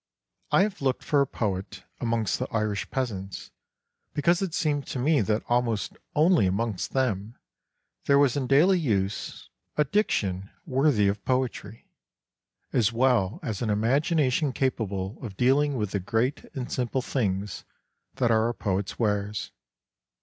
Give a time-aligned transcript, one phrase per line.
[0.49, 3.51] I have looked for a poet amongst the Irish peasants
[4.15, 7.37] because it seemed to me that almost only amongst them
[8.05, 11.85] there was in daily use a 7 8 INTRODUCTION diction worthy of poetry,
[12.73, 17.63] as well as an imagi nation capable of dealing with the great and simple things
[18.15, 19.51] that are a poet's wares.